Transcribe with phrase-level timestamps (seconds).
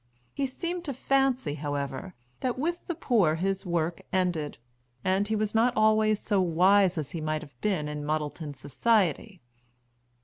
[0.33, 4.57] He seemed to fancy, however, that with the poor his work ended,
[5.03, 9.41] and he was not always so wise as he might have been in Muddleton society.